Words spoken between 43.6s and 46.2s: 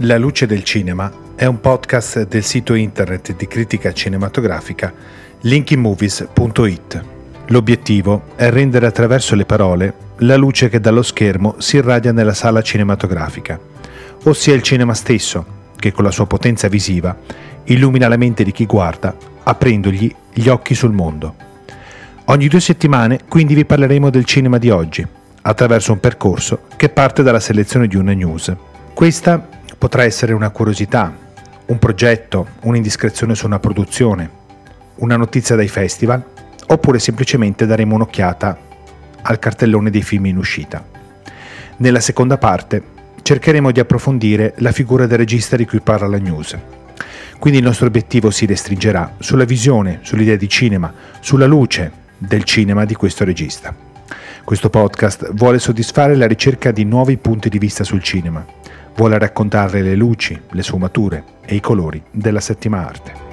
di approfondire la figura del regista di cui parla la